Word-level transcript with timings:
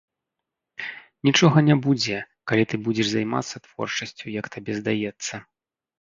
Нічога 1.27 1.57
не 1.67 1.75
будзе, 1.85 2.17
калі 2.53 2.63
ты 2.71 2.75
будзеш 2.89 3.07
займацца 3.11 3.55
творчасцю, 3.67 4.25
як 4.39 4.45
табе 4.57 4.71
здаецца. 4.79 5.33